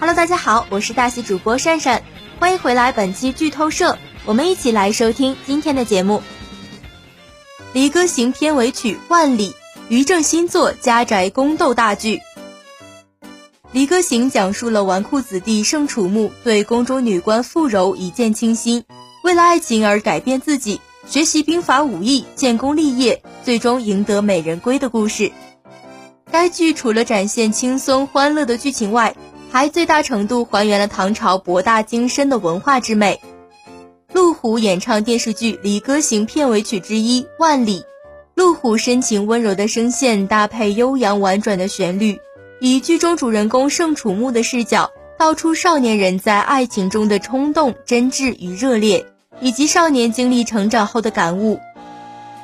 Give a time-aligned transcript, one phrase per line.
[0.00, 2.04] Hello，大家好，我是大喜主播善善，
[2.38, 6.18] 欢迎回来本期剧透社，我们一起来收听今天的节目。
[7.72, 9.50] 《离歌行》片尾曲《万里》，
[9.88, 12.18] 于正新作家宅宫斗大剧。
[13.72, 18.84] 《离歌行》讲述了纨绔子弟盛楚木对宫中女官傅柔一见倾心，
[19.24, 25.32] 为了爱情而改变自己，学习兵法武艺，建功立业，最终赢得美人归的故事。
[26.30, 29.16] 该剧除了展现轻松欢乐的剧情外，
[29.50, 33.20] 还最大程度还原了唐朝博大精深的文化之美。
[34.12, 37.80] 陆虎演唱电视剧《离歌行》片尾曲之一《万里》，
[38.34, 42.18] 陆虎深情温柔的声线搭配悠扬婉转的旋律，
[42.60, 49.04] 以剧中主人公盛楚木的视角，道出少年人在爱情中的冲动、真挚与热烈，
[49.40, 51.58] 以及少年经历成长后的感悟。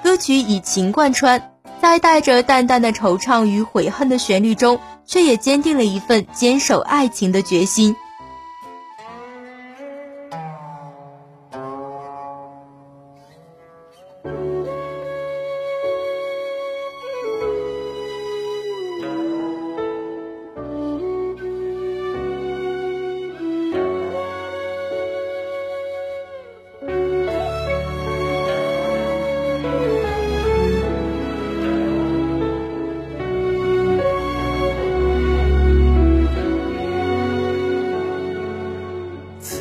[0.02, 4.78] 歌曲以情贯穿，在带着淡淡的惆怅与悔恨的旋律中。
[5.06, 7.94] 却也坚定了一份坚守爱情的决心。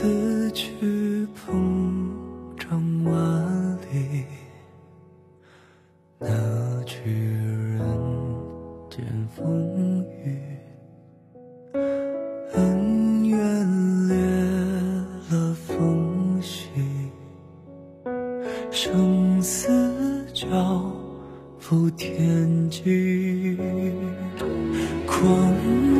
[0.03, 2.11] 此去鹏
[2.57, 4.25] 程万里
[6.19, 7.87] 那去人
[8.89, 9.01] 间
[9.33, 10.37] 风雨
[12.51, 14.17] 恩怨裂
[15.31, 16.67] 了缝隙
[18.69, 19.69] 生死
[20.33, 20.83] 交
[21.59, 23.57] 付天际
[25.07, 25.92] 狂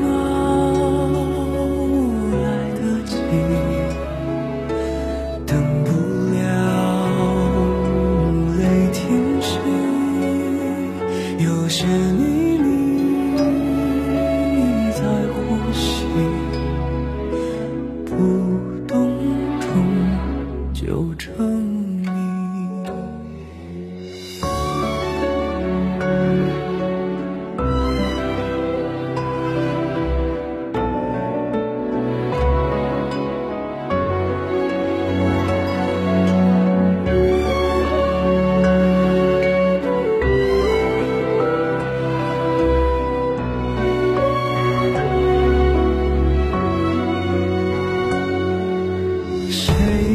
[49.54, 50.13] 谁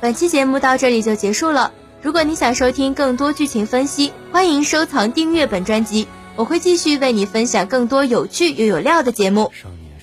[0.00, 1.72] 本期节目到这里就结束了。
[2.02, 6.06] 如果你想收听更多剧情分析，欢迎收藏订阅本专辑，
[6.36, 9.52] 我会继续为你分享更多有趣又有料的节目。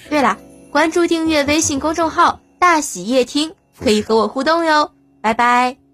[0.10, 0.38] 对了，
[0.72, 4.92] 关注订阅微信公众号“大喜夜听”，可以和我互动哟。
[5.22, 5.89] 拜拜。